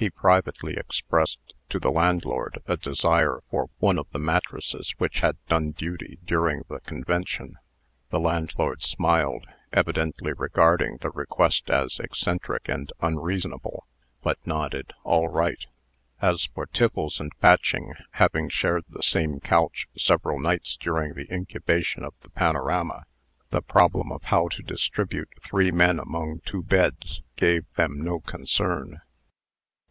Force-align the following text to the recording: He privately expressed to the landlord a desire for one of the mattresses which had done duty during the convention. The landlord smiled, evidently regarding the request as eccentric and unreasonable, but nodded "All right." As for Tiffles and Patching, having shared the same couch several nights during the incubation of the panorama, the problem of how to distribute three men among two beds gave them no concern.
He 0.00 0.10
privately 0.10 0.74
expressed 0.76 1.54
to 1.70 1.80
the 1.80 1.90
landlord 1.90 2.62
a 2.68 2.76
desire 2.76 3.40
for 3.50 3.68
one 3.80 3.98
of 3.98 4.08
the 4.12 4.20
mattresses 4.20 4.94
which 4.98 5.18
had 5.18 5.36
done 5.48 5.72
duty 5.72 6.20
during 6.24 6.62
the 6.68 6.78
convention. 6.78 7.58
The 8.10 8.20
landlord 8.20 8.80
smiled, 8.80 9.48
evidently 9.72 10.32
regarding 10.34 10.98
the 10.98 11.10
request 11.10 11.68
as 11.68 11.98
eccentric 11.98 12.68
and 12.68 12.92
unreasonable, 13.00 13.88
but 14.22 14.38
nodded 14.46 14.92
"All 15.02 15.26
right." 15.26 15.66
As 16.22 16.44
for 16.46 16.66
Tiffles 16.66 17.18
and 17.18 17.32
Patching, 17.40 17.94
having 18.12 18.48
shared 18.50 18.84
the 18.88 19.02
same 19.02 19.40
couch 19.40 19.88
several 19.96 20.38
nights 20.38 20.76
during 20.76 21.14
the 21.14 21.26
incubation 21.28 22.04
of 22.04 22.14
the 22.20 22.30
panorama, 22.30 23.02
the 23.50 23.62
problem 23.62 24.12
of 24.12 24.22
how 24.22 24.46
to 24.50 24.62
distribute 24.62 25.30
three 25.42 25.72
men 25.72 25.98
among 25.98 26.38
two 26.46 26.62
beds 26.62 27.20
gave 27.34 27.64
them 27.74 28.00
no 28.00 28.20
concern. 28.20 29.00